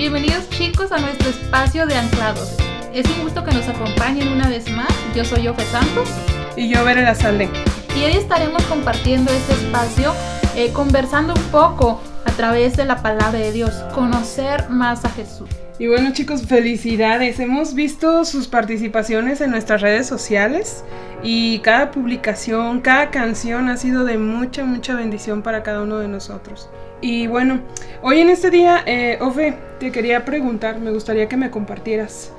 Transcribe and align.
Bienvenidos 0.00 0.48
chicos 0.48 0.92
a 0.92 0.98
nuestro 0.98 1.28
espacio 1.28 1.84
de 1.84 1.94
anclados. 1.94 2.56
Es 2.94 3.04
un 3.04 3.22
gusto 3.22 3.44
que 3.44 3.52
nos 3.52 3.68
acompañen 3.68 4.28
una 4.28 4.48
vez 4.48 4.70
más. 4.70 4.88
Yo 5.14 5.26
soy 5.26 5.46
Ofe 5.46 5.62
Santos. 5.64 6.08
Y 6.56 6.70
yo, 6.70 6.82
Vera 6.86 7.02
La 7.02 7.14
Salde. 7.14 7.50
Y 7.94 8.04
hoy 8.04 8.12
estaremos 8.12 8.62
compartiendo 8.62 9.30
este 9.30 9.52
espacio, 9.52 10.14
eh, 10.56 10.72
conversando 10.72 11.34
un 11.34 11.42
poco 11.50 12.00
a 12.24 12.30
través 12.30 12.78
de 12.78 12.86
la 12.86 13.02
palabra 13.02 13.38
de 13.38 13.52
Dios, 13.52 13.74
conocer 13.94 14.70
más 14.70 15.04
a 15.04 15.10
Jesús. 15.10 15.50
Y 15.78 15.86
bueno 15.86 16.14
chicos, 16.14 16.46
felicidades. 16.46 17.38
Hemos 17.38 17.74
visto 17.74 18.24
sus 18.24 18.48
participaciones 18.48 19.42
en 19.42 19.50
nuestras 19.50 19.82
redes 19.82 20.06
sociales 20.06 20.82
y 21.22 21.58
cada 21.58 21.90
publicación, 21.90 22.80
cada 22.80 23.10
canción 23.10 23.68
ha 23.68 23.76
sido 23.76 24.06
de 24.06 24.16
mucha, 24.16 24.64
mucha 24.64 24.94
bendición 24.94 25.42
para 25.42 25.62
cada 25.62 25.82
uno 25.82 25.98
de 25.98 26.08
nosotros. 26.08 26.70
Y 27.00 27.26
bueno, 27.26 27.60
hoy 28.02 28.20
en 28.20 28.28
este 28.28 28.50
día, 28.50 28.82
eh, 28.86 29.18
Ofe, 29.20 29.56
te 29.78 29.90
quería 29.90 30.24
preguntar, 30.24 30.78
me 30.78 30.90
gustaría 30.90 31.28
que 31.28 31.36
me 31.36 31.50
compartieras 31.50 32.32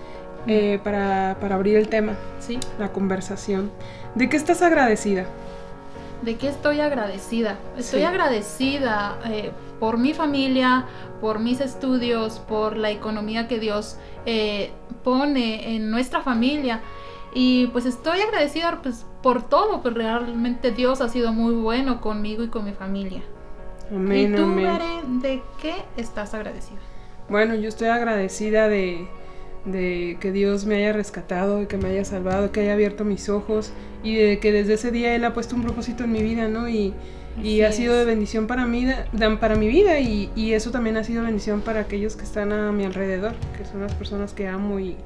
eh, 0.47 0.79
para, 0.83 1.31
abrir 1.31 1.77
el 1.77 1.87
tema, 1.87 2.15
¿Sí? 2.39 2.59
la 2.79 2.91
conversación. 2.91 3.71
¿De 4.15 4.29
qué 4.29 4.37
estás 4.37 4.61
agradecida? 4.61 5.25
¿De 6.21 6.35
qué 6.35 6.49
estoy 6.49 6.79
agradecida? 6.79 7.57
Estoy 7.77 8.03
agradecida 8.03 9.17
eh, 9.25 9.51
por 9.79 9.97
mi 9.97 10.13
familia, 10.13 10.85
por 11.19 11.39
mis 11.39 11.61
estudios, 11.61 12.39
por 12.39 12.77
la 12.77 12.91
economía 12.91 13.47
que 13.47 13.59
Dios 13.59 13.97
eh, 14.27 14.71
pone 15.03 15.75
en 15.75 15.89
nuestra 15.89 16.21
familia. 16.21 16.81
Y 17.33 17.67
pues 17.67 17.85
estoy 17.85 18.21
agradecida 18.21 18.79
pues, 18.83 19.05
por 19.23 19.47
todo, 19.47 19.81
pues 19.81 19.95
realmente 19.95 20.71
Dios 20.71 21.01
ha 21.01 21.09
sido 21.09 21.33
muy 21.33 21.55
bueno 21.55 22.01
conmigo 22.01 22.43
y 22.43 22.49
con 22.49 22.65
mi 22.65 22.73
familia. 22.73 23.23
Amén, 23.91 24.33
¿Y 24.33 24.35
tú, 24.37 24.43
amén. 24.43 25.21
¿de 25.21 25.41
qué 25.61 25.75
estás 25.97 26.33
agradecida? 26.33 26.79
Bueno, 27.29 27.55
yo 27.55 27.67
estoy 27.67 27.89
agradecida 27.89 28.69
de, 28.69 29.07
de 29.65 30.17
que 30.19 30.31
Dios 30.31 30.65
me 30.65 30.75
haya 30.75 30.93
rescatado, 30.93 31.67
que 31.67 31.77
me 31.77 31.89
haya 31.89 32.05
salvado, 32.05 32.51
que 32.51 32.61
haya 32.61 32.73
abierto 32.73 33.03
mis 33.03 33.29
ojos 33.29 33.73
y 34.03 34.15
de 34.15 34.39
que 34.39 34.51
desde 34.51 34.73
ese 34.73 34.91
día 34.91 35.13
Él 35.13 35.25
ha 35.25 35.33
puesto 35.33 35.55
un 35.55 35.63
propósito 35.63 36.05
en 36.05 36.11
mi 36.13 36.23
vida, 36.23 36.47
¿no? 36.47 36.69
Y, 36.69 36.93
y 37.41 37.61
ha 37.61 37.71
sido 37.71 37.95
de 37.95 38.05
bendición 38.05 38.47
para 38.47 38.65
mí, 38.65 38.87
para 39.39 39.55
mi 39.55 39.67
vida 39.67 39.99
y, 39.99 40.29
y, 40.35 40.53
eso 40.53 40.71
también 40.71 40.97
ha 40.97 41.03
sido 41.03 41.23
bendición 41.23 41.61
para 41.61 41.81
aquellos 41.81 42.15
que 42.15 42.23
están 42.23 42.51
a 42.51 42.71
mi 42.71 42.83
alrededor, 42.83 43.33
que 43.57 43.65
son 43.65 43.81
las 43.81 43.93
personas 43.93 44.33
que 44.33 44.47
amo 44.47 44.79
y, 44.79 44.97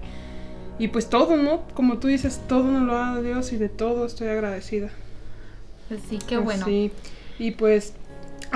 y 0.79 0.87
pues 0.87 1.09
todo, 1.09 1.37
¿no? 1.37 1.61
Como 1.73 1.99
tú 1.99 2.07
dices, 2.07 2.41
todo 2.47 2.71
nos 2.71 2.83
lo 2.83 2.97
ha 2.97 3.09
dado 3.09 3.21
Dios 3.21 3.53
y 3.53 3.57
de 3.57 3.69
todo 3.69 4.05
estoy 4.05 4.27
agradecida. 4.27 4.89
Pues 5.87 6.01
sí, 6.09 6.17
qué 6.27 6.37
bueno. 6.37 6.65
Sí, 6.65 6.91
y 7.37 7.51
pues 7.51 7.93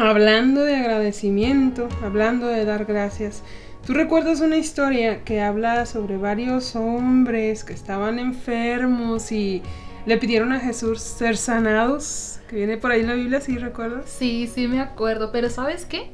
hablando 0.07 0.63
de 0.63 0.77
agradecimiento, 0.77 1.89
hablando 2.01 2.47
de 2.47 2.63
dar 2.63 2.85
gracias, 2.85 3.43
¿tú 3.85 3.93
recuerdas 3.93 4.39
una 4.39 4.55
historia 4.55 5.25
que 5.25 5.41
habla 5.41 5.85
sobre 5.85 6.15
varios 6.17 6.75
hombres 6.77 7.65
que 7.65 7.73
estaban 7.73 8.17
enfermos 8.17 9.31
y 9.33 9.61
le 10.05 10.17
pidieron 10.17 10.53
a 10.53 10.59
Jesús 10.59 11.01
ser 11.01 11.35
sanados? 11.35 12.39
Que 12.47 12.55
viene 12.55 12.77
por 12.77 12.91
ahí 12.91 13.01
en 13.01 13.07
la 13.07 13.15
Biblia, 13.15 13.41
¿sí 13.41 13.57
recuerdas? 13.57 14.09
Sí, 14.09 14.47
sí 14.47 14.67
me 14.69 14.79
acuerdo, 14.79 15.33
pero 15.33 15.49
¿sabes 15.49 15.85
qué? 15.85 16.11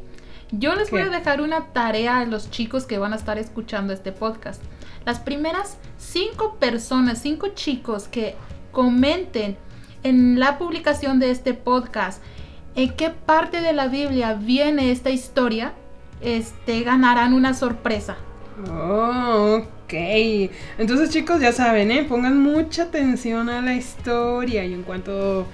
Yo 0.52 0.74
les 0.76 0.90
voy 0.90 1.02
a 1.02 1.10
dejar 1.10 1.42
una 1.42 1.68
tarea 1.68 2.20
a 2.20 2.26
los 2.26 2.50
chicos 2.50 2.86
que 2.86 2.98
van 2.98 3.14
a 3.14 3.18
estar 3.18 3.38
escuchando 3.38 3.94
este 3.94 4.12
podcast. 4.12 4.64
Las 5.06 5.20
primeras 5.20 5.78
cinco 6.00 6.58
personas, 6.60 7.22
cinco 7.22 7.50
chicos 7.50 8.08
que 8.08 8.36
comenten 8.72 9.58
en 10.02 10.40
la 10.40 10.58
publicación 10.58 11.20
de 11.20 11.30
este 11.30 11.54
podcast 11.54 12.22
en 12.76 12.94
qué 12.94 13.10
parte 13.10 13.62
de 13.62 13.74
la 13.74 13.88
Biblia 13.88 14.34
viene 14.34 14.92
esta 14.92 15.10
historia, 15.10 15.74
este, 16.22 16.82
ganarán 16.84 17.34
una 17.34 17.54
sorpresa. 17.54 18.18
Oh, 18.70 19.62
ok. 19.64 19.94
Entonces 20.78 21.10
chicos 21.10 21.42
ya 21.42 21.52
saben, 21.52 21.92
¿eh? 21.92 22.04
pongan 22.04 22.42
mucha 22.42 22.84
atención 22.84 23.50
a 23.50 23.62
la 23.62 23.76
historia 23.76 24.66
y 24.66 24.74
en 24.74 24.84
cuanto 24.84 25.46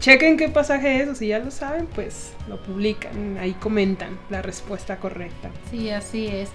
chequen 0.00 0.36
qué 0.36 0.48
pasaje 0.48 1.02
es 1.02 1.08
o 1.08 1.14
si 1.14 1.28
ya 1.28 1.38
lo 1.38 1.50
saben, 1.50 1.86
pues 1.86 2.32
lo 2.48 2.62
publican, 2.62 3.38
ahí 3.38 3.52
comentan 3.52 4.18
la 4.30 4.42
respuesta 4.42 4.96
correcta. 4.96 5.50
Sí, 5.70 5.90
así 5.90 6.26
es. 6.26 6.50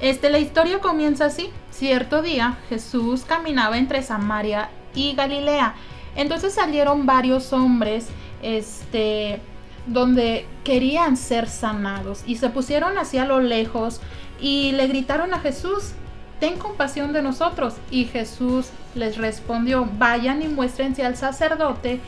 Este, 0.00 0.30
la 0.30 0.38
historia 0.38 0.80
comienza 0.80 1.26
así. 1.26 1.50
Cierto 1.70 2.22
día 2.22 2.58
Jesús 2.68 3.24
caminaba 3.24 3.78
entre 3.78 4.02
Samaria 4.02 4.70
y 4.94 5.14
Galilea. 5.14 5.74
Entonces 6.16 6.54
salieron 6.54 7.06
varios 7.06 7.52
hombres, 7.52 8.06
este, 8.42 9.40
donde 9.86 10.46
querían 10.64 11.16
ser 11.16 11.48
sanados 11.48 12.22
y 12.26 12.36
se 12.36 12.50
pusieron 12.50 12.98
hacia 12.98 13.24
lo 13.24 13.40
lejos 13.40 14.00
y 14.40 14.72
le 14.72 14.88
gritaron 14.88 15.32
a 15.32 15.38
Jesús, 15.38 15.92
ten 16.40 16.58
compasión 16.58 17.12
de 17.12 17.22
nosotros. 17.22 17.74
Y 17.90 18.04
Jesús 18.06 18.68
les 18.94 19.16
respondió, 19.16 19.88
vayan 19.98 20.42
y 20.42 20.48
muéstrense 20.48 21.04
al 21.04 21.16
sacerdote. 21.16 22.00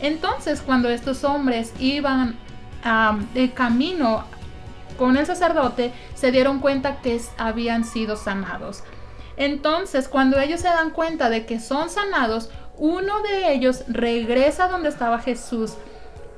Entonces 0.00 0.60
cuando 0.60 0.88
estos 0.90 1.24
hombres 1.24 1.72
iban 1.78 2.36
de 3.34 3.50
camino 3.52 4.24
con 4.98 5.16
el 5.16 5.24
sacerdote, 5.26 5.92
se 6.14 6.32
dieron 6.32 6.58
cuenta 6.58 7.00
que 7.00 7.20
habían 7.38 7.84
sido 7.84 8.16
sanados. 8.16 8.84
Entonces 9.36 10.08
cuando 10.08 10.38
ellos 10.38 10.60
se 10.60 10.68
dan 10.68 10.90
cuenta 10.90 11.30
de 11.30 11.46
que 11.46 11.58
son 11.58 11.88
sanados, 11.88 12.50
uno 12.76 13.22
de 13.22 13.52
ellos 13.52 13.84
regresa 13.88 14.68
donde 14.68 14.88
estaba 14.88 15.18
Jesús 15.18 15.74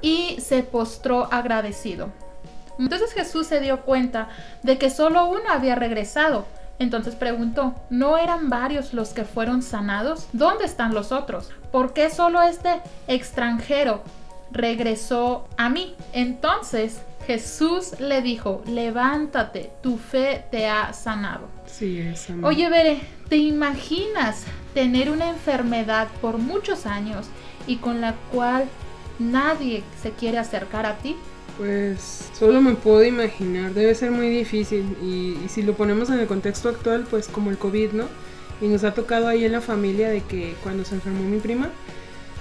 y 0.04 0.38
se 0.38 0.62
postró 0.62 1.32
agradecido. 1.32 2.10
Entonces 2.78 3.14
Jesús 3.14 3.46
se 3.46 3.60
dio 3.60 3.80
cuenta 3.80 4.28
de 4.62 4.76
que 4.76 4.90
solo 4.90 5.26
uno 5.26 5.44
había 5.50 5.76
regresado. 5.76 6.44
Entonces 6.78 7.14
preguntó, 7.14 7.74
¿no 7.88 8.18
eran 8.18 8.50
varios 8.50 8.92
los 8.92 9.10
que 9.10 9.24
fueron 9.24 9.62
sanados? 9.62 10.26
¿Dónde 10.34 10.66
están 10.66 10.92
los 10.92 11.10
otros? 11.10 11.50
¿Por 11.72 11.94
qué 11.94 12.10
solo 12.10 12.42
este 12.42 12.82
extranjero 13.08 14.02
regresó 14.50 15.48
a 15.56 15.70
mí? 15.70 15.94
Entonces 16.12 17.00
Jesús 17.26 17.98
le 17.98 18.20
dijo, 18.20 18.62
levántate, 18.66 19.72
tu 19.82 19.96
fe 19.96 20.44
te 20.50 20.68
ha 20.68 20.92
sanado. 20.92 21.48
Sí, 21.64 21.98
es 21.98 22.26
Oye, 22.42 22.68
Bere, 22.68 23.00
¿te 23.30 23.36
imaginas 23.36 24.44
tener 24.74 25.10
una 25.10 25.30
enfermedad 25.30 26.08
por 26.20 26.36
muchos 26.36 26.84
años 26.84 27.26
y 27.66 27.76
con 27.76 28.02
la 28.02 28.12
cual 28.30 28.68
nadie 29.18 29.82
se 30.02 30.10
quiere 30.10 30.38
acercar 30.38 30.86
a 30.86 30.98
ti? 30.98 31.16
Pues 31.58 32.30
solo 32.36 32.60
me 32.60 32.74
puedo 32.74 33.04
imaginar, 33.04 33.74
debe 33.74 33.94
ser 33.94 34.10
muy 34.10 34.28
difícil 34.28 34.96
y, 35.02 35.48
si 35.48 35.62
lo 35.62 35.74
ponemos 35.74 36.10
en 36.10 36.18
el 36.18 36.26
contexto 36.26 36.68
actual, 36.68 37.06
pues 37.08 37.28
como 37.28 37.50
el 37.50 37.58
COVID, 37.58 37.92
¿no? 37.92 38.06
Y 38.60 38.66
nos 38.66 38.82
ha 38.82 38.94
tocado 38.94 39.28
ahí 39.28 39.44
en 39.44 39.52
la 39.52 39.60
familia 39.60 40.08
de 40.08 40.20
que 40.20 40.54
cuando 40.62 40.84
se 40.84 40.96
enfermó 40.96 41.22
mi 41.22 41.38
prima, 41.38 41.70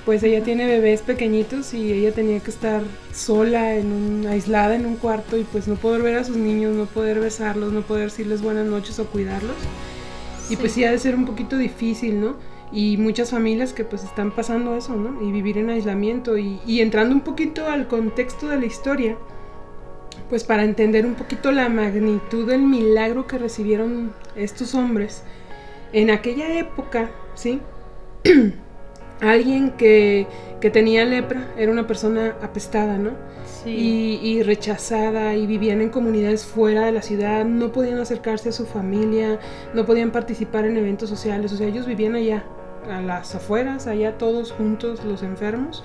pues 0.05 0.23
ella 0.23 0.43
tiene 0.43 0.65
bebés 0.65 1.01
pequeñitos 1.01 1.73
y 1.73 1.93
ella 1.93 2.11
tenía 2.11 2.39
que 2.39 2.49
estar 2.49 2.81
sola, 3.13 3.75
en 3.75 3.91
un, 3.91 4.27
aislada 4.27 4.75
en 4.75 4.85
un 4.85 4.95
cuarto 4.95 5.37
y 5.37 5.43
pues 5.43 5.67
no 5.67 5.75
poder 5.75 6.01
ver 6.01 6.15
a 6.15 6.23
sus 6.23 6.35
niños, 6.35 6.75
no 6.75 6.85
poder 6.85 7.19
besarlos, 7.19 7.71
no 7.71 7.81
poder 7.81 8.05
decirles 8.05 8.41
buenas 8.41 8.65
noches 8.65 8.97
o 8.99 9.05
cuidarlos. 9.05 9.55
Y 10.49 10.57
pues 10.57 10.73
sí 10.73 10.83
ha 10.83 10.91
de 10.91 10.99
ser 10.99 11.15
un 11.15 11.25
poquito 11.25 11.57
difícil, 11.57 12.19
¿no? 12.19 12.35
Y 12.73 12.97
muchas 12.97 13.29
familias 13.29 13.71
que 13.71 13.83
pues 13.85 14.03
están 14.03 14.31
pasando 14.31 14.75
eso, 14.75 14.95
¿no? 14.95 15.21
Y 15.21 15.31
vivir 15.31 15.59
en 15.59 15.69
aislamiento 15.69 16.37
y, 16.37 16.81
entrando 16.81 17.13
un 17.13 17.21
poquito 17.21 17.67
al 17.67 17.87
contexto 17.87 18.47
de 18.47 18.59
la 18.59 18.65
historia, 18.65 19.15
pues 20.29 20.43
para 20.43 20.63
entender 20.63 21.05
un 21.05 21.13
poquito 21.13 21.51
la 21.51 21.69
magnitud 21.69 22.47
del 22.47 22.63
milagro 22.63 23.27
que 23.27 23.37
recibieron 23.37 24.11
estos 24.35 24.73
hombres. 24.73 25.23
En 25.91 26.09
aquella 26.09 26.59
época, 26.59 27.11
¿sí? 27.35 27.61
Alguien 29.21 29.71
que, 29.71 30.25
que, 30.59 30.71
tenía 30.71 31.05
lepra 31.05 31.53
era 31.55 31.71
una 31.71 31.85
persona 31.85 32.35
apestada, 32.41 32.97
¿no? 32.97 33.11
Sí. 33.63 33.69
Y, 33.69 34.27
y, 34.27 34.43
rechazada 34.43 35.35
y 35.35 35.45
vivían 35.45 35.81
en 35.81 35.89
comunidades 35.89 36.43
fuera 36.43 36.87
de 36.87 36.91
la 36.91 37.03
ciudad, 37.03 37.45
no 37.45 37.71
podían 37.71 37.99
acercarse 37.99 38.49
a 38.49 38.51
su 38.51 38.65
familia, 38.65 39.39
no 39.75 39.85
podían 39.85 40.11
participar 40.11 40.65
en 40.65 40.75
eventos 40.75 41.09
sociales, 41.09 41.53
o 41.53 41.57
sea, 41.57 41.67
ellos 41.67 41.85
vivían 41.85 42.15
allá, 42.15 42.43
a 42.89 43.01
las 43.01 43.35
afueras, 43.35 43.87
allá 43.87 44.17
todos 44.17 44.51
juntos 44.51 45.03
los 45.03 45.23
enfermos. 45.23 45.83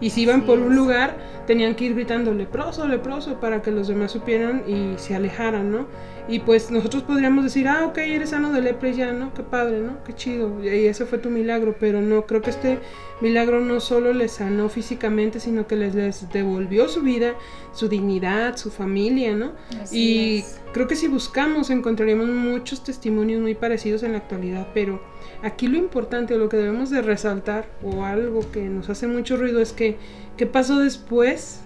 Y 0.00 0.10
si 0.10 0.22
iban 0.22 0.46
por 0.46 0.58
un 0.58 0.74
lugar, 0.76 1.16
tenían 1.46 1.74
que 1.74 1.84
ir 1.84 1.94
gritando 1.94 2.32
leproso, 2.32 2.88
leproso, 2.88 3.38
para 3.38 3.60
que 3.60 3.70
los 3.70 3.88
demás 3.88 4.12
supieran 4.12 4.64
y 4.66 4.98
se 4.98 5.14
alejaran, 5.14 5.70
¿no? 5.70 5.86
Y 6.30 6.38
pues 6.40 6.70
nosotros 6.70 7.02
podríamos 7.02 7.44
decir, 7.44 7.66
ah, 7.68 7.86
ok, 7.86 7.98
eres 7.98 8.30
sano 8.30 8.52
de 8.52 8.62
lepra 8.62 8.88
y 8.88 8.94
ya, 8.94 9.12
¿no? 9.12 9.34
Qué 9.34 9.42
padre, 9.42 9.80
¿no? 9.80 10.02
Qué 10.04 10.14
chido. 10.14 10.64
Y 10.64 10.68
ese 10.68 11.04
fue 11.04 11.18
tu 11.18 11.28
milagro, 11.28 11.76
pero 11.78 12.00
no, 12.00 12.24
creo 12.26 12.40
que 12.40 12.50
este 12.50 12.78
milagro 13.20 13.60
no 13.60 13.80
solo 13.80 14.12
les 14.12 14.32
sanó 14.32 14.68
físicamente, 14.68 15.40
sino 15.40 15.66
que 15.66 15.76
les, 15.76 15.94
les 15.94 16.30
devolvió 16.30 16.88
su 16.88 17.02
vida, 17.02 17.34
su 17.72 17.88
dignidad, 17.88 18.56
su 18.56 18.70
familia, 18.70 19.34
¿no? 19.34 19.52
y 19.92 20.44
creo 20.72 20.86
que 20.86 20.96
si 20.96 21.08
buscamos 21.08 21.70
encontraríamos 21.70 22.28
muchos 22.28 22.82
testimonios 22.82 23.40
muy 23.40 23.54
parecidos 23.54 24.02
en 24.02 24.12
la 24.12 24.18
actualidad, 24.18 24.68
pero 24.72 25.00
Aquí 25.42 25.68
lo 25.68 25.78
importante 25.78 26.34
o 26.34 26.38
lo 26.38 26.48
que 26.50 26.58
debemos 26.58 26.90
de 26.90 27.00
resaltar 27.00 27.66
o 27.82 28.04
algo 28.04 28.40
que 28.52 28.62
nos 28.62 28.90
hace 28.90 29.06
mucho 29.06 29.36
ruido 29.36 29.60
es 29.60 29.72
que 29.72 29.96
qué 30.36 30.46
pasó 30.46 30.78
después 30.78 31.60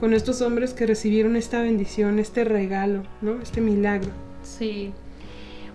con 0.00 0.14
estos 0.14 0.40
hombres 0.42 0.74
que 0.74 0.86
recibieron 0.86 1.36
esta 1.36 1.60
bendición, 1.60 2.18
este 2.18 2.44
regalo, 2.44 3.02
¿no? 3.20 3.40
Este 3.40 3.60
milagro. 3.60 4.10
Sí. 4.42 4.92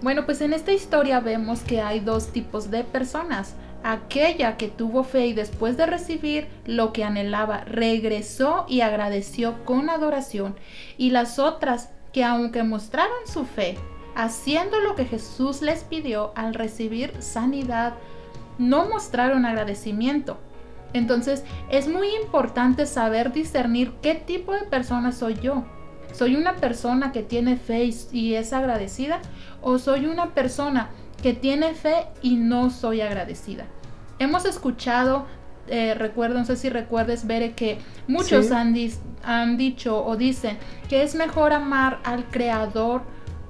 Bueno, 0.01 0.25
pues 0.25 0.41
en 0.41 0.53
esta 0.53 0.73
historia 0.73 1.19
vemos 1.19 1.61
que 1.61 1.81
hay 1.81 1.99
dos 1.99 2.27
tipos 2.27 2.71
de 2.71 2.83
personas. 2.83 3.55
Aquella 3.83 4.57
que 4.57 4.69
tuvo 4.69 5.03
fe 5.03 5.27
y 5.27 5.33
después 5.33 5.75
de 5.75 5.85
recibir 5.85 6.47
lo 6.65 6.93
que 6.93 7.03
anhelaba, 7.03 7.65
regresó 7.65 8.65
y 8.67 8.81
agradeció 8.81 9.63
con 9.65 9.89
adoración. 9.89 10.55
Y 10.97 11.09
las 11.09 11.39
otras 11.39 11.89
que 12.13 12.23
aunque 12.23 12.63
mostraron 12.63 13.25
su 13.25 13.45
fe, 13.45 13.75
haciendo 14.15 14.79
lo 14.79 14.95
que 14.95 15.05
Jesús 15.05 15.61
les 15.61 15.83
pidió 15.83 16.31
al 16.35 16.53
recibir 16.53 17.13
sanidad, 17.19 17.95
no 18.57 18.87
mostraron 18.87 19.45
agradecimiento. 19.45 20.37
Entonces 20.94 21.44
es 21.69 21.88
muy 21.88 22.07
importante 22.24 22.86
saber 22.86 23.34
discernir 23.34 23.94
qué 24.01 24.16
tipo 24.16 24.54
de 24.54 24.63
persona 24.63 25.12
soy 25.12 25.36
yo. 25.42 25.63
¿Soy 26.13 26.36
una 26.36 26.57
persona 26.57 27.12
que 27.12 27.24
tiene 27.24 27.57
fe 27.57 27.90
y 28.12 28.36
es 28.36 28.54
agradecida? 28.54 29.19
¿O 29.62 29.80
soy 29.80 30.06
una 30.06 30.34
persona 30.34 30.90
que 31.24 31.34
tiene 31.34 31.74
fe 31.74 32.06
y 32.22 32.36
no 32.36 32.69
soy 32.69 33.01
agradecida? 33.01 33.66
Hemos 34.19 34.45
escuchado, 34.45 35.25
eh, 35.68 35.95
recuerdo, 35.95 36.38
no 36.38 36.45
sé 36.45 36.56
si 36.56 36.69
recuerdes, 36.69 37.25
ver 37.25 37.56
que 37.56 37.80
muchos 38.07 38.51
han, 38.51 38.75
han, 39.24 39.57
dicho 39.57 40.06
o 40.06 40.16
dicen 40.16 40.60
que 40.88 41.01
es 41.01 41.16
mejor 41.16 41.51
amar 41.51 42.00
al 42.04 42.25
creador 42.25 43.01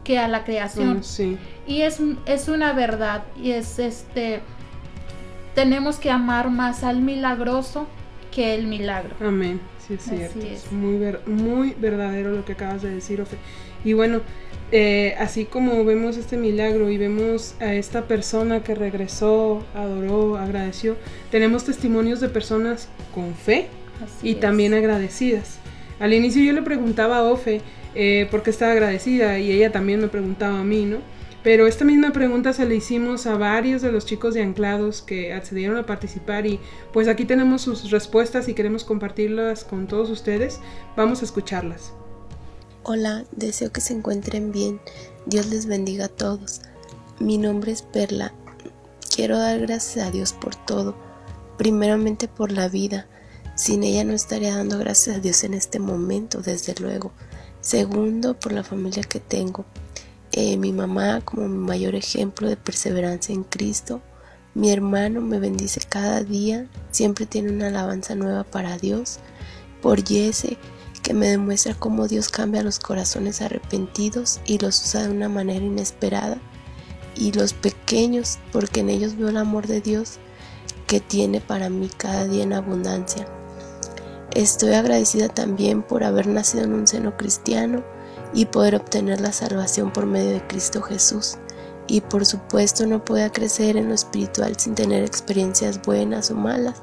que 0.05 0.19
a 0.19 0.27
la 0.27 0.43
creación. 0.45 0.99
Mm, 0.99 1.37
y 1.67 1.81
es, 1.81 1.99
es 2.25 2.47
una 2.47 2.73
verdad. 2.73 3.23
Y 3.41 3.51
es 3.51 3.79
este. 3.79 4.41
Tenemos 5.55 5.97
que 5.97 6.09
amar 6.09 6.49
más 6.49 6.83
al 6.83 7.01
milagroso 7.01 7.87
que 8.31 8.55
el 8.55 8.67
milagro. 8.67 9.15
Amén. 9.19 9.61
Sí, 9.87 9.95
es 9.95 10.03
cierto. 10.03 10.39
Es. 10.39 10.71
muy, 10.71 10.99
muy 11.25 11.75
verdadero 11.77 12.31
lo 12.31 12.45
que 12.45 12.53
acabas 12.53 12.81
de 12.81 12.89
decir, 12.89 13.21
Ofe. 13.21 13.37
Y 13.83 13.93
bueno, 13.93 14.21
eh, 14.71 15.13
así 15.19 15.45
como 15.45 15.83
vemos 15.85 16.17
este 16.17 16.37
milagro 16.37 16.89
y 16.89 16.97
vemos 16.97 17.55
a 17.59 17.73
esta 17.73 18.07
persona 18.07 18.63
que 18.63 18.73
regresó, 18.73 19.63
adoró, 19.75 20.37
agradeció, 20.37 20.95
tenemos 21.29 21.65
testimonios 21.65 22.21
de 22.21 22.29
personas 22.29 22.87
con 23.13 23.35
fe 23.35 23.67
y 24.23 24.35
también 24.35 24.73
agradecidas. 24.73 25.59
Al 25.99 26.13
inicio 26.13 26.41
yo 26.41 26.53
le 26.53 26.63
preguntaba 26.63 27.17
a 27.17 27.23
Ofe 27.23 27.61
eh, 27.93 28.27
por 28.31 28.41
qué 28.41 28.49
estaba 28.49 28.71
agradecida 28.71 29.37
y 29.37 29.51
ella 29.51 29.71
también 29.71 29.99
me 29.99 30.07
preguntaba 30.07 30.59
a 30.59 30.63
mí, 30.63 30.85
¿no? 30.85 30.97
Pero 31.43 31.67
esta 31.67 31.83
misma 31.83 32.13
pregunta 32.13 32.53
se 32.53 32.65
le 32.65 32.75
hicimos 32.75 33.25
a 33.27 33.35
varios 33.35 33.81
de 33.81 33.91
los 33.91 34.05
chicos 34.05 34.33
de 34.33 34.41
Anclados 34.41 35.01
que 35.01 35.33
accedieron 35.33 35.75
a 35.75 35.85
participar 35.85 36.45
y 36.45 36.59
pues 36.93 37.09
aquí 37.09 37.25
tenemos 37.25 37.63
sus 37.63 37.91
respuestas 37.91 38.47
y 38.47 38.53
queremos 38.53 38.85
compartirlas 38.85 39.65
con 39.65 39.87
todos 39.87 40.09
ustedes. 40.09 40.61
Vamos 40.95 41.21
a 41.21 41.25
escucharlas. 41.25 41.91
Hola, 42.83 43.25
deseo 43.33 43.73
que 43.73 43.81
se 43.81 43.93
encuentren 43.93 44.53
bien. 44.53 44.79
Dios 45.25 45.47
les 45.47 45.65
bendiga 45.65 46.05
a 46.05 46.09
todos. 46.09 46.61
Mi 47.19 47.37
nombre 47.37 47.73
es 47.73 47.81
Perla. 47.81 48.33
Quiero 49.13 49.37
dar 49.37 49.59
gracias 49.59 50.07
a 50.07 50.11
Dios 50.11 50.31
por 50.31 50.55
todo. 50.55 50.95
Primeramente 51.57 52.29
por 52.29 52.53
la 52.53 52.69
vida. 52.69 53.05
Sin 53.55 53.83
ella 53.83 54.05
no 54.05 54.13
estaría 54.13 54.55
dando 54.55 54.79
gracias 54.79 55.17
a 55.17 55.19
Dios 55.19 55.43
en 55.43 55.53
este 55.53 55.79
momento, 55.79 56.41
desde 56.41 56.73
luego. 56.81 57.11
Segundo, 57.59 58.39
por 58.39 58.53
la 58.53 58.63
familia 58.63 59.03
que 59.03 59.19
tengo. 59.19 59.65
Eh, 60.35 60.57
mi 60.57 60.73
mamá 60.73 61.21
como 61.21 61.47
mi 61.47 61.59
mayor 61.59 61.93
ejemplo 61.93 62.49
de 62.49 62.57
perseverancia 62.57 63.35
en 63.35 63.43
Cristo. 63.43 64.01
Mi 64.55 64.71
hermano 64.71 65.21
me 65.21 65.37
bendice 65.37 65.79
cada 65.87 66.23
día, 66.23 66.67
siempre 66.89 67.27
tiene 67.27 67.51
una 67.51 67.67
alabanza 67.67 68.15
nueva 68.15 68.43
para 68.43 68.79
Dios. 68.79 69.19
Por 69.83 70.03
Jesse, 70.03 70.57
que 71.03 71.13
me 71.13 71.27
demuestra 71.29 71.75
cómo 71.75 72.07
Dios 72.07 72.29
cambia 72.29 72.63
los 72.63 72.79
corazones 72.79 73.43
arrepentidos 73.43 74.39
y 74.47 74.57
los 74.57 74.83
usa 74.83 75.03
de 75.03 75.11
una 75.11 75.29
manera 75.29 75.63
inesperada. 75.63 76.41
Y 77.15 77.31
los 77.33 77.53
pequeños, 77.53 78.39
porque 78.51 78.79
en 78.79 78.89
ellos 78.89 79.15
veo 79.15 79.29
el 79.29 79.37
amor 79.37 79.67
de 79.67 79.81
Dios 79.81 80.17
que 80.87 80.99
tiene 80.99 81.41
para 81.41 81.69
mí 81.69 81.91
cada 81.95 82.25
día 82.25 82.41
en 82.41 82.53
abundancia. 82.53 83.27
Estoy 84.33 84.73
agradecida 84.73 85.27
también 85.27 85.83
por 85.83 86.03
haber 86.03 86.25
nacido 86.25 86.63
en 86.63 86.73
un 86.73 86.87
seno 86.87 87.15
cristiano 87.17 87.83
y 88.33 88.45
poder 88.45 88.75
obtener 88.75 89.21
la 89.21 89.31
salvación 89.31 89.91
por 89.91 90.05
medio 90.05 90.31
de 90.31 90.47
Cristo 90.47 90.81
Jesús. 90.81 91.37
Y 91.87 92.01
por 92.01 92.25
supuesto 92.25 92.87
no 92.87 93.03
puedo 93.03 93.29
crecer 93.31 93.77
en 93.77 93.89
lo 93.89 93.93
espiritual 93.93 94.57
sin 94.57 94.75
tener 94.75 95.03
experiencias 95.03 95.81
buenas 95.81 96.31
o 96.31 96.35
malas 96.35 96.81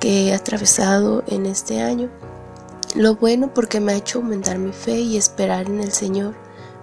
que 0.00 0.28
he 0.28 0.34
atravesado 0.34 1.24
en 1.26 1.46
este 1.46 1.80
año. 1.80 2.10
Lo 2.94 3.16
bueno 3.16 3.52
porque 3.52 3.80
me 3.80 3.92
ha 3.92 3.96
hecho 3.96 4.18
aumentar 4.18 4.58
mi 4.58 4.72
fe 4.72 5.00
y 5.00 5.16
esperar 5.16 5.66
en 5.66 5.80
el 5.80 5.92
Señor, 5.92 6.34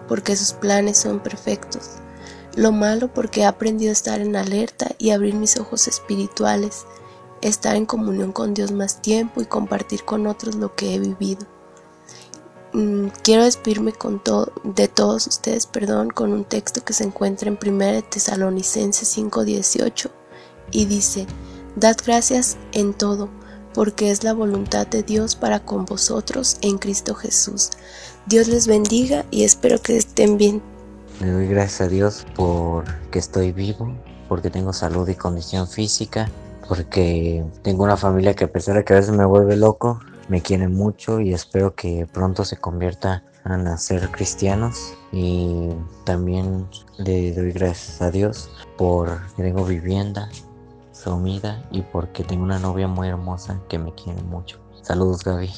porque 0.08 0.36
sus 0.36 0.54
planes 0.54 0.98
son 0.98 1.20
perfectos. 1.20 1.92
Lo 2.56 2.72
malo 2.72 3.14
porque 3.14 3.42
he 3.42 3.46
aprendido 3.46 3.90
a 3.90 3.94
estar 3.94 4.22
en 4.22 4.36
alerta 4.36 4.92
y 4.98 5.10
abrir 5.10 5.36
mis 5.36 5.58
ojos 5.58 5.88
espirituales, 5.88 6.86
estar 7.42 7.76
en 7.76 7.86
comunión 7.86 8.32
con 8.32 8.54
Dios 8.54 8.72
más 8.72 9.02
tiempo 9.02 9.42
y 9.42 9.46
compartir 9.46 10.04
con 10.06 10.28
otros 10.28 10.56
lo 10.56 10.76
que 10.76 10.96
he 10.96 11.00
vivido. 11.00 11.55
Mm, 12.76 13.08
quiero 13.24 13.46
despedirme 13.46 13.94
con 13.94 14.22
de 14.66 14.90
todos 14.90 15.28
ustedes, 15.28 15.66
perdón, 15.66 16.10
con 16.10 16.34
un 16.34 16.44
texto 16.44 16.84
que 16.84 16.92
se 16.92 17.06
encuentra 17.06 17.48
en 17.48 17.58
1 17.58 18.02
Tesalonicenses 18.10 19.08
5:18 19.08 20.12
y 20.72 20.84
dice, 20.84 21.26
Dad 21.78 21.96
gracias 22.06 22.58
en 22.74 22.94
todo, 22.94 23.30
porque 23.74 24.12
es 24.12 24.26
la 24.26 24.34
voluntad 24.34 24.88
de 24.88 25.04
Dios 25.04 25.38
para 25.38 25.62
con 25.62 25.86
vosotros 25.86 26.58
en 26.60 26.78
Cristo 26.78 27.16
Jesús. 27.16 27.70
Dios 28.26 28.50
les 28.50 28.68
bendiga 28.68 29.24
y 29.32 29.46
espero 29.46 29.82
que 29.82 29.96
estén 29.96 30.38
bien. 30.38 30.62
Le 31.22 31.32
doy 31.32 31.48
gracias 31.48 31.80
a 31.80 31.88
Dios 31.88 32.26
porque 32.36 33.20
estoy 33.20 33.54
vivo, 33.54 33.96
porque 34.28 34.50
tengo 34.50 34.74
salud 34.74 35.08
y 35.08 35.16
condición 35.16 35.70
física, 35.70 36.30
porque 36.68 37.42
tengo 37.62 37.86
una 37.86 37.96
familia 37.96 38.36
que 38.36 38.44
a 38.44 38.52
pesar 38.52 38.76
de 38.76 38.84
que 38.84 38.92
a 38.92 38.98
veces 38.98 39.16
me 39.16 39.24
vuelve 39.24 39.56
loco, 39.56 40.02
me 40.28 40.42
quieren 40.42 40.74
mucho 40.74 41.20
y 41.20 41.34
espero 41.34 41.76
que 41.76 42.08
pronto 42.12 42.46
se 42.46 42.58
convierta 42.58 43.24
a 43.44 43.78
ser 43.78 44.10
cristianos 44.10 44.96
y 45.12 45.70
también 46.04 46.68
le 46.98 47.32
doy 47.32 47.52
gracias 47.52 48.02
a 48.02 48.10
Dios 48.10 48.50
por 48.76 49.20
que 49.36 49.44
tengo 49.44 49.64
vivienda, 49.66 50.30
comida 51.06 51.64
y 51.72 51.84
porque 51.84 52.24
tengo 52.24 52.44
una 52.44 52.60
novia 52.60 52.88
muy 52.88 53.08
hermosa 53.08 53.62
que 53.70 53.78
me 53.78 53.94
quiere 53.94 54.22
mucho. 54.24 54.60
Saludos 54.82 55.24
Gaby. 55.24 55.52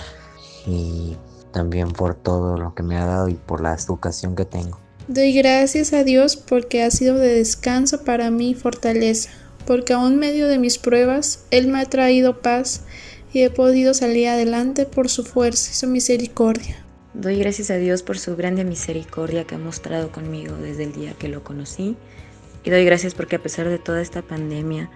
y 0.66 1.16
también 1.52 1.90
por 1.90 2.14
todo 2.14 2.56
lo 2.56 2.74
que 2.74 2.82
me 2.82 2.96
ha 2.96 3.04
dado 3.04 3.28
y 3.28 3.34
por 3.34 3.60
la 3.60 3.74
educación 3.74 4.36
que 4.36 4.44
tengo. 4.44 4.78
Doy 5.08 5.32
gracias 5.32 5.92
a 5.92 6.04
Dios 6.04 6.36
porque 6.36 6.82
ha 6.82 6.90
sido 6.90 7.16
de 7.16 7.34
descanso 7.34 8.04
para 8.04 8.30
mí 8.30 8.54
fortaleza, 8.54 9.30
porque 9.66 9.92
aún 9.92 10.16
medio 10.16 10.48
de 10.48 10.58
mis 10.58 10.78
pruebas, 10.78 11.44
Él 11.50 11.68
me 11.68 11.80
ha 11.80 11.86
traído 11.86 12.40
paz 12.40 12.82
y 13.36 13.42
he 13.42 13.50
podido 13.50 13.92
salir 13.92 14.28
adelante 14.28 14.86
por 14.86 15.10
su 15.10 15.22
fuerza 15.22 15.70
y 15.70 15.74
su 15.74 15.86
misericordia. 15.86 16.82
Doy 17.12 17.38
gracias 17.38 17.70
a 17.70 17.76
Dios 17.76 18.02
por 18.02 18.18
su 18.18 18.34
grande 18.34 18.64
misericordia 18.64 19.44
que 19.44 19.56
ha 19.56 19.58
mostrado 19.58 20.10
conmigo 20.10 20.56
desde 20.56 20.84
el 20.84 20.94
día 20.94 21.12
que 21.18 21.28
lo 21.28 21.44
conocí 21.44 21.96
y 22.64 22.70
doy 22.70 22.86
gracias 22.86 23.12
porque 23.12 23.36
a 23.36 23.42
pesar 23.42 23.68
de 23.68 23.78
toda 23.78 24.00
esta 24.00 24.22
pandemia, 24.22 24.88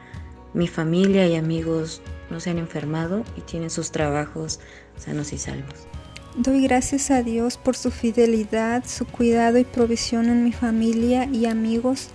mi 0.54 0.68
familia 0.68 1.26
y 1.26 1.37
amigos 1.37 2.00
no 2.30 2.40
se 2.40 2.49
han 2.49 2.56
enfermado 2.56 3.25
y 3.37 3.42
tienen 3.42 3.68
sus 3.68 3.90
trabajos 3.90 4.59
sanos 4.97 5.35
y 5.35 5.38
salvos. 5.38 5.75
Doy 6.35 6.62
gracias 6.62 7.11
a 7.11 7.23
Dios 7.23 7.59
por 7.59 7.76
su 7.76 7.90
fidelidad, 7.90 8.85
su 8.87 9.04
cuidado 9.04 9.59
y 9.59 9.64
provisión 9.64 10.30
en 10.30 10.44
mi 10.44 10.52
familia 10.52 11.26
y 11.26 11.44
amigos, 11.44 12.09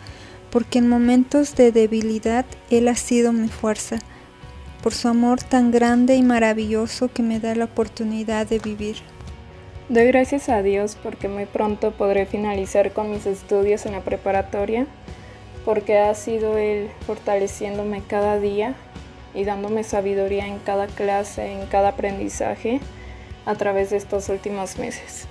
porque 0.50 0.80
en 0.80 0.90
momentos 0.90 1.56
de 1.56 1.72
debilidad 1.72 2.48
Él 2.72 2.88
ha 2.88 2.96
sido 2.96 3.32
mi 3.32 3.48
fuerza 3.48 4.00
por 4.86 4.94
su 4.94 5.08
amor 5.08 5.42
tan 5.42 5.72
grande 5.72 6.16
y 6.16 6.22
maravilloso 6.22 7.08
que 7.12 7.24
me 7.24 7.40
da 7.40 7.56
la 7.56 7.66
oportunidad 7.66 8.46
de 8.46 8.60
vivir. 8.60 8.98
Doy 9.90 10.06
gracias 10.06 10.48
a 10.48 10.62
Dios 10.62 10.96
porque 11.02 11.28
muy 11.28 11.48
pronto 11.48 11.90
podré 11.90 12.28
finalizar 12.28 12.94
con 12.94 13.10
mis 13.10 13.26
estudios 13.26 13.88
en 13.88 13.94
la 13.94 14.02
preparatoria, 14.02 14.86
porque 15.66 15.98
ha 15.98 16.14
sido 16.14 16.60
Él 16.60 16.92
fortaleciéndome 17.08 18.04
cada 18.08 18.38
día 18.38 18.76
y 19.34 19.44
dándome 19.44 19.84
sabiduría 19.84 20.46
en 20.46 20.60
cada 20.60 20.86
clase, 20.86 21.52
en 21.52 21.66
cada 21.66 21.90
aprendizaje 21.90 22.80
a 23.48 23.56
través 23.56 23.90
de 23.90 23.98
estos 23.98 24.30
últimos 24.30 24.78
meses. 24.78 25.28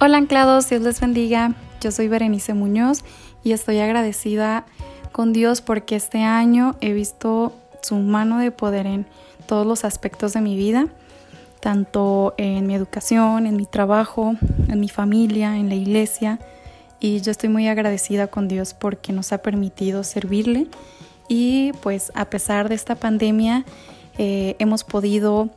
Hola 0.00 0.16
anclados, 0.16 0.68
Dios 0.68 0.82
les 0.82 1.00
bendiga. 1.00 1.54
Yo 1.80 1.92
soy 1.92 2.08
Berenice 2.08 2.54
Muñoz 2.54 3.04
y 3.44 3.52
estoy 3.52 3.78
agradecida 3.78 4.66
con 5.12 5.32
Dios 5.32 5.60
porque 5.60 5.94
este 5.94 6.24
año 6.24 6.74
he 6.80 6.92
visto 6.92 7.52
su 7.82 7.96
mano 7.96 8.38
de 8.38 8.50
poder 8.50 8.86
en 8.86 9.06
todos 9.46 9.66
los 9.66 9.84
aspectos 9.84 10.32
de 10.32 10.40
mi 10.40 10.56
vida, 10.56 10.88
tanto 11.60 12.34
en 12.36 12.66
mi 12.66 12.74
educación, 12.74 13.46
en 13.46 13.56
mi 13.56 13.66
trabajo, 13.66 14.36
en 14.68 14.80
mi 14.80 14.88
familia, 14.88 15.56
en 15.56 15.68
la 15.68 15.74
iglesia. 15.74 16.38
Y 17.00 17.20
yo 17.20 17.30
estoy 17.30 17.48
muy 17.48 17.68
agradecida 17.68 18.26
con 18.26 18.48
Dios 18.48 18.74
porque 18.74 19.12
nos 19.12 19.32
ha 19.32 19.38
permitido 19.38 20.04
servirle. 20.04 20.66
Y 21.28 21.72
pues 21.82 22.10
a 22.14 22.26
pesar 22.26 22.68
de 22.68 22.74
esta 22.74 22.94
pandemia, 22.94 23.64
eh, 24.18 24.56
hemos 24.58 24.84
podido 24.84 25.48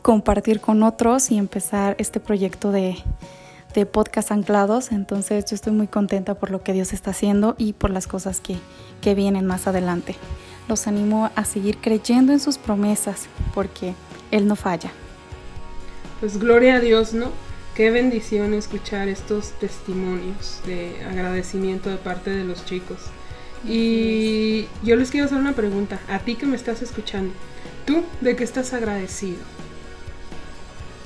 compartir 0.00 0.60
con 0.60 0.82
otros 0.82 1.30
y 1.30 1.38
empezar 1.38 1.94
este 1.98 2.20
proyecto 2.20 2.72
de, 2.72 2.96
de 3.74 3.86
podcast 3.86 4.32
anclados. 4.32 4.92
Entonces 4.92 5.44
yo 5.46 5.54
estoy 5.54 5.72
muy 5.72 5.86
contenta 5.86 6.34
por 6.34 6.50
lo 6.50 6.62
que 6.62 6.72
Dios 6.72 6.92
está 6.92 7.10
haciendo 7.10 7.54
y 7.58 7.72
por 7.72 7.90
las 7.90 8.06
cosas 8.06 8.40
que, 8.40 8.56
que 9.00 9.14
vienen 9.14 9.46
más 9.46 9.66
adelante. 9.66 10.16
Los 10.68 10.86
animo 10.86 11.30
a 11.34 11.44
seguir 11.44 11.78
creyendo 11.78 12.32
en 12.32 12.40
sus 12.40 12.58
promesas 12.58 13.26
porque 13.54 13.94
Él 14.30 14.46
no 14.46 14.56
falla. 14.56 14.90
Pues 16.20 16.38
gloria 16.38 16.76
a 16.76 16.80
Dios, 16.80 17.14
¿no? 17.14 17.32
Qué 17.74 17.90
bendición 17.90 18.54
escuchar 18.54 19.08
estos 19.08 19.52
testimonios 19.58 20.60
de 20.66 21.04
agradecimiento 21.08 21.90
de 21.90 21.96
parte 21.96 22.30
de 22.30 22.44
los 22.44 22.64
chicos. 22.64 22.98
Y 23.66 24.66
yo 24.82 24.96
les 24.96 25.10
quiero 25.10 25.26
hacer 25.26 25.38
una 25.38 25.54
pregunta, 25.54 25.98
a 26.08 26.18
ti 26.18 26.34
que 26.34 26.46
me 26.46 26.56
estás 26.56 26.82
escuchando, 26.82 27.32
¿tú 27.86 28.02
de 28.20 28.36
qué 28.36 28.44
estás 28.44 28.72
agradecido? 28.72 29.38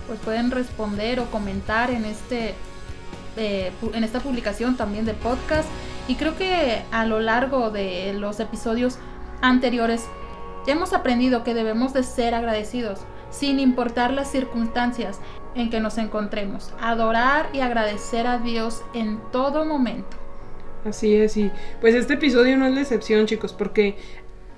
Pues 0.07 0.19
pueden 0.21 0.51
responder 0.51 1.21
o 1.21 1.31
comentar 1.31 1.91
en 1.91 2.05
este 2.05 2.55
eh, 3.37 3.71
en 3.93 4.03
esta 4.03 4.21
publicación 4.21 4.77
también 4.77 5.05
de 5.05 5.13
podcast 5.13 5.69
y 6.09 6.15
creo 6.15 6.39
que 6.39 6.83
a 6.91 7.05
lo 7.05 7.21
largo 7.21 7.71
de 7.71 8.15
los 8.15 8.41
episodios 8.41 8.99
anteriores 9.41 10.07
ya 10.67 10.73
hemos 10.73 10.93
aprendido 10.93 11.45
que 11.45 11.55
debemos 11.55 11.93
de 11.93 12.03
ser 12.03 12.35
agradecidos 12.35 13.01
sin 13.31 13.61
importar 13.61 14.13
las 14.13 14.31
circunstancias 14.31 15.21
en 15.55 15.71
que 15.71 15.81
nos 15.81 15.99
encontremos, 15.99 16.73
adorar 16.81 17.49
y 17.53 17.61
agradecer 17.61 18.27
a 18.27 18.39
Dios 18.39 18.83
en 18.95 19.21
todo 19.33 19.65
momento. 19.65 20.17
Así 20.85 21.15
es, 21.15 21.37
y 21.37 21.51
pues 21.81 21.95
este 21.95 22.15
episodio 22.15 22.57
no 22.57 22.67
es 22.67 22.75
la 22.75 22.81
excepción, 22.83 23.27
chicos, 23.27 23.53
porque 23.53 23.97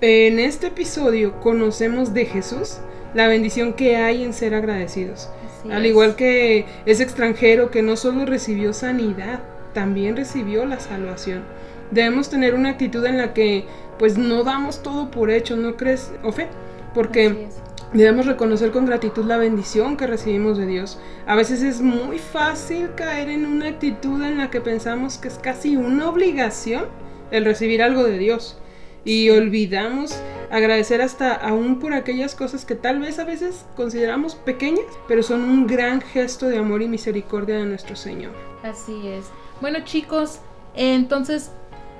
en 0.01 0.39
este 0.39 0.67
episodio 0.67 1.39
conocemos 1.41 2.13
de 2.13 2.25
Jesús 2.25 2.77
la 3.13 3.27
bendición 3.27 3.73
que 3.73 3.97
hay 3.97 4.23
en 4.23 4.33
ser 4.33 4.53
agradecidos. 4.53 5.29
Al 5.69 5.85
igual 5.85 6.15
que 6.15 6.65
ese 6.85 7.03
extranjero 7.03 7.69
que 7.69 7.81
no 7.81 7.97
solo 7.97 8.25
recibió 8.25 8.71
sanidad, 8.73 9.41
también 9.73 10.15
recibió 10.15 10.65
la 10.65 10.79
salvación. 10.79 11.43
Debemos 11.91 12.29
tener 12.29 12.53
una 12.53 12.69
actitud 12.69 13.05
en 13.05 13.17
la 13.17 13.33
que 13.33 13.65
pues 13.99 14.17
no 14.17 14.43
damos 14.43 14.81
todo 14.81 15.11
por 15.11 15.29
hecho, 15.29 15.55
¿no 15.57 15.75
crees, 15.75 16.11
Ofe? 16.23 16.47
Porque 16.95 17.49
Debemos 17.93 18.27
reconocer 18.27 18.69
con 18.69 18.85
gratitud 18.85 19.25
la 19.25 19.37
bendición 19.37 19.97
que 19.97 20.05
recibimos 20.05 20.59
de 20.59 20.67
Dios. 20.67 20.99
A 21.25 21.35
veces 21.35 21.63
es 21.63 21.81
muy 21.81 22.19
fácil 22.19 22.93
caer 22.93 23.29
en 23.29 23.47
una 23.47 23.67
actitud 23.67 24.21
en 24.21 24.37
la 24.37 24.51
que 24.51 24.61
pensamos 24.61 25.17
que 25.17 25.27
es 25.27 25.39
casi 25.39 25.75
una 25.75 26.07
obligación 26.07 26.85
el 27.31 27.45
recibir 27.45 27.81
algo 27.81 28.03
de 28.03 28.19
Dios. 28.19 28.59
Y 29.05 29.31
olvidamos 29.31 30.21
agradecer 30.51 31.01
hasta 31.01 31.33
aún 31.33 31.79
por 31.79 31.93
aquellas 31.93 32.35
cosas 32.35 32.63
que 32.63 32.75
tal 32.75 32.99
vez 32.99 33.17
a 33.17 33.23
veces 33.23 33.65
consideramos 33.75 34.35
pequeñas, 34.35 34.85
pero 35.07 35.23
son 35.23 35.41
un 35.41 35.65
gran 35.65 36.01
gesto 36.01 36.47
de 36.47 36.59
amor 36.59 36.83
y 36.83 36.87
misericordia 36.87 37.57
de 37.57 37.65
nuestro 37.65 37.95
Señor. 37.95 38.33
Así 38.61 39.07
es. 39.07 39.25
Bueno 39.61 39.79
chicos, 39.83 40.41
entonces 40.75 41.51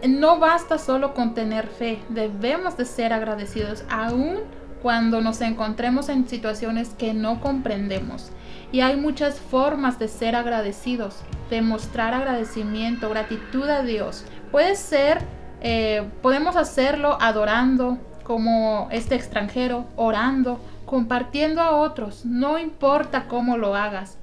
no 0.08 0.40
basta 0.40 0.78
solo 0.78 1.14
con 1.14 1.34
tener 1.34 1.68
fe, 1.68 2.00
debemos 2.10 2.78
de 2.78 2.86
ser 2.86 3.14
agradecidos 3.14 3.84
aún 3.90 4.40
cuando 4.82 5.22
nos 5.22 5.42
encontremos 5.42 6.10
en 6.10 6.28
situaciones 6.28 6.90
que 6.98 7.14
no 7.14 7.42
comprendemos. 7.42 8.32
Y 8.72 8.82
hay 8.82 8.96
muchas 8.96 9.40
formas 9.40 10.00
de 10.00 10.08
ser 10.08 10.36
agradecidos, 10.36 11.18
de 11.50 11.62
mostrar 11.62 12.14
agradecimiento, 12.14 13.10
gratitud 13.10 13.68
a 13.68 13.84
Dios. 13.84 14.26
Puede 14.52 14.76
ser, 14.76 15.20
eh, 15.62 16.08
podemos 16.22 16.56
hacerlo 16.56 17.18
adorando 17.20 17.98
como 18.24 18.88
este 18.92 19.16
extranjero, 19.16 19.88
orando, 19.96 20.62
compartiendo 20.86 21.62
a 21.62 21.76
otros, 21.76 22.26
no 22.26 22.58
importa 22.58 23.28
cómo 23.28 23.58
lo 23.58 23.76
hagas, 23.76 24.18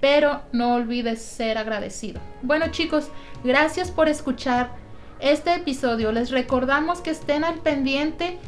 pero 0.00 0.40
no 0.52 0.74
olvides 0.74 1.22
ser 1.22 1.58
agradecido. 1.58 2.20
Bueno 2.42 2.66
chicos, 2.72 3.08
gracias 3.44 3.90
por 3.90 4.08
escuchar 4.08 4.81
este 5.22 5.54
episodio. 5.54 6.12
Les 6.12 6.30
recordamos 6.30 7.00
que 7.00 7.10
estén 7.10 7.44
al 7.44 7.60
pendiente 7.60 8.38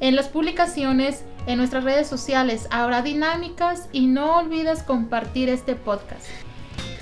en 0.00 0.16
las 0.16 0.28
publicaciones, 0.28 1.24
en 1.46 1.58
nuestras 1.58 1.84
redes 1.84 2.08
sociales. 2.08 2.66
Habrá 2.70 3.02
dinámicas 3.02 3.88
y 3.92 4.06
no 4.06 4.38
olvides 4.38 4.82
compartir 4.82 5.48
este 5.48 5.76
podcast. 5.76 6.26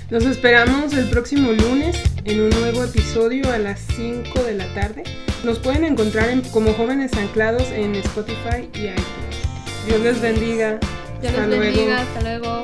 Nos 0.09 0.25
esperamos 0.25 0.93
el 0.93 1.09
próximo 1.09 1.51
lunes 1.51 1.97
en 2.25 2.41
un 2.41 2.49
nuevo 2.49 2.83
episodio 2.83 3.51
a 3.51 3.57
las 3.57 3.79
5 3.95 4.43
de 4.43 4.53
la 4.53 4.71
tarde. 4.73 5.03
Nos 5.43 5.59
pueden 5.59 5.85
encontrar 5.85 6.29
como 6.51 6.73
jóvenes 6.73 7.13
anclados 7.13 7.69
en 7.71 7.95
Spotify 7.95 8.69
y 8.75 8.87
iTunes. 8.87 9.43
Dios 9.87 10.01
les 10.01 10.21
bendiga. 10.21 10.79
Dios 11.21 11.33
les 11.33 11.59
bendiga. 11.59 12.01
Hasta 12.01 12.21
luego. 12.21 12.63